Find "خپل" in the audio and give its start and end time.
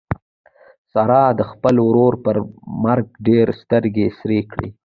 1.51-1.75